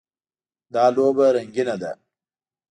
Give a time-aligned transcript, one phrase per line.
[0.73, 1.91] دا لوبه رنګینه ده.